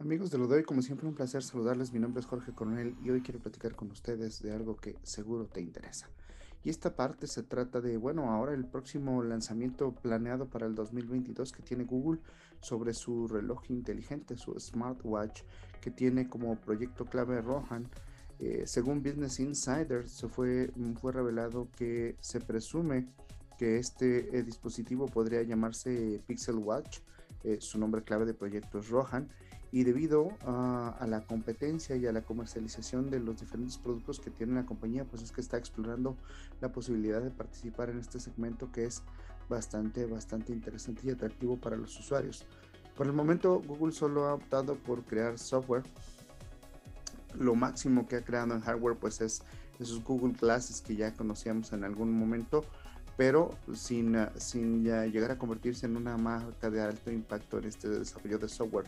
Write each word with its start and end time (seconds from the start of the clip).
Amigos 0.00 0.30
de 0.30 0.38
lo 0.38 0.46
de 0.46 0.58
hoy, 0.58 0.62
como 0.62 0.80
siempre 0.80 1.08
un 1.08 1.14
placer 1.16 1.42
saludarles. 1.42 1.92
Mi 1.92 1.98
nombre 1.98 2.20
es 2.20 2.26
Jorge 2.26 2.52
Coronel 2.52 2.94
y 3.02 3.10
hoy 3.10 3.20
quiero 3.20 3.40
platicar 3.40 3.74
con 3.74 3.90
ustedes 3.90 4.40
de 4.40 4.52
algo 4.52 4.76
que 4.76 4.94
seguro 5.02 5.46
te 5.46 5.60
interesa. 5.60 6.08
Y 6.62 6.70
esta 6.70 6.94
parte 6.94 7.26
se 7.26 7.42
trata 7.42 7.80
de, 7.80 7.96
bueno, 7.96 8.30
ahora 8.30 8.54
el 8.54 8.64
próximo 8.64 9.24
lanzamiento 9.24 9.90
planeado 9.90 10.46
para 10.46 10.66
el 10.66 10.76
2022 10.76 11.50
que 11.50 11.64
tiene 11.64 11.82
Google 11.82 12.20
sobre 12.60 12.94
su 12.94 13.26
reloj 13.26 13.68
inteligente, 13.70 14.36
su 14.36 14.54
smartwatch, 14.60 15.42
que 15.80 15.90
tiene 15.90 16.28
como 16.28 16.54
proyecto 16.60 17.04
clave 17.04 17.42
Rohan. 17.42 17.88
Eh, 18.38 18.62
según 18.66 19.02
Business 19.02 19.40
Insider, 19.40 20.08
se 20.08 20.28
fue, 20.28 20.70
fue 21.00 21.10
revelado 21.10 21.66
que 21.76 22.14
se 22.20 22.40
presume 22.40 23.08
que 23.58 23.78
este 23.78 24.38
eh, 24.38 24.44
dispositivo 24.44 25.06
podría 25.06 25.42
llamarse 25.42 26.22
Pixel 26.24 26.58
Watch. 26.58 27.00
Eh, 27.42 27.58
su 27.60 27.80
nombre 27.80 28.04
clave 28.04 28.26
de 28.26 28.34
proyecto 28.34 28.78
es 28.78 28.90
Rohan 28.90 29.26
y 29.70 29.84
debido 29.84 30.30
a, 30.46 31.06
la 31.08 31.20
competencia 31.22 31.96
y 31.96 32.06
a 32.06 32.12
la 32.12 32.22
comercialización 32.22 33.10
de 33.10 33.20
los 33.20 33.40
diferentes 33.40 33.76
productos 33.76 34.18
que 34.20 34.30
tiene 34.30 34.54
la 34.54 34.66
compañía, 34.66 35.04
pues 35.04 35.22
es 35.22 35.32
que 35.32 35.40
está 35.40 35.58
explorando 35.58 36.16
la 36.60 36.72
posibilidad 36.72 37.20
de 37.20 37.30
participar 37.30 37.90
en 37.90 37.98
este 37.98 38.18
segmento 38.18 38.72
que 38.72 38.84
es 38.84 39.02
bastante, 39.48 40.06
bastante 40.06 40.52
interesante 40.52 41.02
y 41.06 41.10
atractivo 41.10 41.56
para 41.56 41.76
los 41.76 41.98
usuarios. 41.98 42.46
Por 42.96 43.06
el 43.06 43.12
momento, 43.12 43.60
Google 43.60 43.92
solo 43.92 44.26
ha 44.26 44.34
optado 44.34 44.74
por 44.74 45.04
crear 45.04 45.38
software. 45.38 45.84
Lo 47.38 47.54
máximo 47.54 48.08
que 48.08 48.16
ha 48.16 48.24
creado 48.24 48.54
en 48.54 48.60
hardware, 48.60 48.96
pues 48.96 49.20
es 49.20 49.42
esos 49.78 50.02
Google 50.02 50.34
Glasses 50.38 50.80
que 50.80 50.96
ya 50.96 51.14
conocíamos 51.14 51.72
en 51.72 51.84
algún 51.84 52.12
momento, 52.12 52.64
pero 53.16 53.50
sin, 53.74 54.16
sin 54.36 54.82
llegar 54.82 55.30
a 55.30 55.38
convertirse 55.38 55.86
en 55.86 55.96
una 55.96 56.16
marca 56.16 56.70
de 56.70 56.80
alto 56.80 57.12
impacto 57.12 57.58
en 57.58 57.66
este 57.66 57.88
desarrollo 57.88 58.38
de 58.38 58.48
software. 58.48 58.86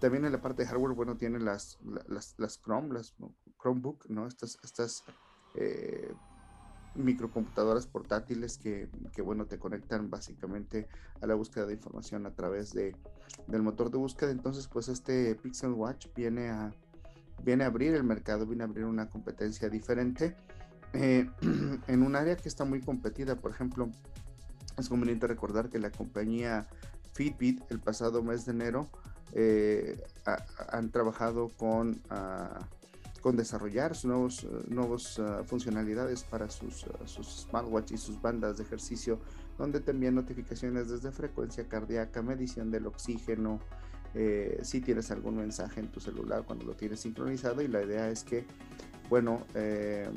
También 0.00 0.24
en 0.24 0.32
la 0.32 0.40
parte 0.40 0.62
de 0.62 0.68
hardware, 0.68 0.94
bueno, 0.94 1.16
tiene 1.16 1.40
las, 1.40 1.78
las, 2.06 2.34
las 2.38 2.60
Chrome, 2.60 2.94
las 2.94 3.14
Chromebook, 3.60 4.08
¿no? 4.08 4.26
Estas, 4.26 4.58
estas 4.62 5.04
eh, 5.56 6.12
microcomputadoras 6.94 7.86
portátiles 7.86 8.58
que, 8.58 8.88
que, 9.12 9.22
bueno, 9.22 9.46
te 9.46 9.58
conectan 9.58 10.08
básicamente 10.08 10.88
a 11.20 11.26
la 11.26 11.34
búsqueda 11.34 11.66
de 11.66 11.74
información 11.74 12.26
a 12.26 12.34
través 12.34 12.72
de, 12.72 12.94
del 13.46 13.62
motor 13.62 13.90
de 13.90 13.98
búsqueda. 13.98 14.30
Entonces, 14.30 14.68
pues 14.68 14.88
este 14.88 15.34
Pixel 15.34 15.72
Watch 15.72 16.06
viene 16.14 16.48
a, 16.48 16.72
viene 17.42 17.64
a 17.64 17.68
abrir 17.68 17.94
el 17.94 18.04
mercado, 18.04 18.46
viene 18.46 18.64
a 18.64 18.66
abrir 18.66 18.84
una 18.84 19.08
competencia 19.08 19.68
diferente 19.68 20.36
eh, 20.92 21.28
en 21.88 22.02
un 22.02 22.16
área 22.16 22.36
que 22.36 22.48
está 22.48 22.64
muy 22.64 22.80
competida. 22.80 23.36
Por 23.36 23.50
ejemplo, 23.50 23.90
es 24.76 24.88
conveniente 24.88 25.26
recordar 25.26 25.68
que 25.68 25.78
la 25.78 25.90
compañía 25.90 26.68
Fitbit 27.14 27.62
el 27.70 27.80
pasado 27.80 28.22
mes 28.22 28.46
de 28.46 28.52
enero 28.52 28.88
eh, 29.34 30.00
han 30.70 30.90
trabajado 30.90 31.48
con, 31.56 32.00
ah, 32.10 32.66
con 33.20 33.36
desarrollar 33.36 33.94
sus 33.94 34.04
nuevos, 34.06 34.46
nuevos 34.68 35.18
ah, 35.18 35.42
funcionalidades 35.44 36.24
para 36.24 36.50
sus, 36.50 36.84
ah, 36.84 37.06
sus 37.06 37.46
smartwatch 37.48 37.92
y 37.92 37.98
sus 37.98 38.20
bandas 38.20 38.58
de 38.58 38.64
ejercicio, 38.64 39.18
donde 39.58 39.80
te 39.80 39.90
envían 39.90 40.14
notificaciones 40.14 40.88
desde 40.88 41.10
frecuencia 41.10 41.68
cardíaca, 41.68 42.22
medición 42.22 42.70
del 42.70 42.86
oxígeno, 42.86 43.60
eh, 44.14 44.60
si 44.62 44.80
tienes 44.80 45.10
algún 45.10 45.36
mensaje 45.36 45.80
en 45.80 45.88
tu 45.88 46.00
celular 46.00 46.42
cuando 46.44 46.64
lo 46.64 46.74
tienes 46.74 47.00
sincronizado 47.00 47.60
y 47.60 47.68
la 47.68 47.82
idea 47.82 48.08
es 48.08 48.24
que, 48.24 48.46
bueno, 49.10 49.46
eh, 49.54 50.08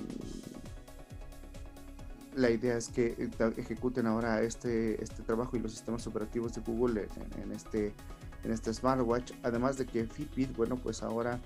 la 2.35 2.49
idea 2.49 2.77
es 2.77 2.87
que 2.87 3.29
ejecuten 3.57 4.07
ahora 4.07 4.41
este, 4.41 5.03
este 5.03 5.23
trabajo 5.23 5.57
y 5.57 5.59
los 5.59 5.73
sistemas 5.73 6.07
operativos 6.07 6.53
de 6.53 6.61
Google 6.61 7.09
en 7.43 7.51
este 7.51 7.93
en 8.43 8.51
este 8.51 8.73
smartwatch, 8.73 9.33
además 9.43 9.77
de 9.77 9.85
que 9.85 10.05
Fitbit, 10.05 10.55
bueno, 10.55 10.75
pues 10.77 11.03
ahora 11.03 11.39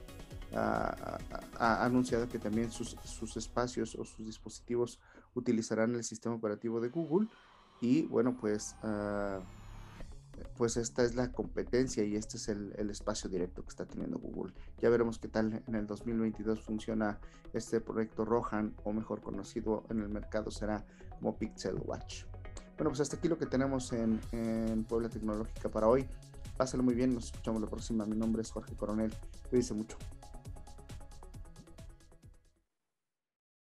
ha, 0.53 1.85
anunciado 1.85 2.27
que 2.29 2.39
también 2.39 2.71
sus, 2.71 2.97
sus, 3.03 3.35
espacios 3.37 3.95
o 3.95 4.05
sus 4.05 4.25
dispositivos 4.25 4.99
utilizarán 5.33 5.95
el 5.95 6.03
sistema 6.03 6.35
operativo 6.35 6.79
de 6.79 6.89
Google 6.89 7.27
y 7.81 8.03
bueno, 8.03 8.37
pues, 8.39 8.75
pues 10.57 10.77
esta 10.77 11.03
es 11.03 11.15
la 11.15 11.31
competencia 11.31 12.03
y 12.03 12.15
este 12.15 12.37
es 12.37 12.47
el, 12.47 12.73
el, 12.77 12.89
espacio 12.89 13.29
directo 13.29 13.63
que 13.63 13.69
está 13.69 13.85
teniendo 13.85 14.17
Google. 14.17 14.53
Ya 14.79 14.89
veremos 14.89 15.19
qué 15.19 15.27
tal 15.27 15.63
en 15.67 15.75
el 15.75 15.87
2022 15.87 16.61
funciona 16.61 17.19
este 17.53 17.81
proyecto 17.81 18.25
Rohan 18.25 18.73
o 18.83 18.93
mejor 18.93 19.21
conocido 19.21 19.83
en 19.89 19.99
el 19.99 20.09
mercado 20.09 20.51
será 20.51 20.85
como 21.19 21.37
Pixel 21.37 21.75
Watch. 21.85 22.23
Bueno, 22.77 22.89
pues 22.89 22.99
hasta 22.99 23.15
aquí 23.15 23.29
lo 23.29 23.37
que 23.37 23.45
tenemos 23.45 23.93
en, 23.93 24.19
en 24.33 24.83
Puebla 24.83 25.09
Tecnológica 25.09 25.69
para 25.69 25.87
hoy. 25.87 26.05
Pásalo 26.57 26.83
muy 26.83 26.95
bien, 26.95 27.13
nos 27.13 27.25
escuchamos 27.25 27.61
la 27.61 27.67
próxima. 27.67 28.05
Mi 28.05 28.15
nombre 28.15 28.41
es 28.41 28.51
Jorge 28.51 28.75
Coronel. 28.75 29.13
Cuídense 29.49 29.73
mucho. 29.73 29.97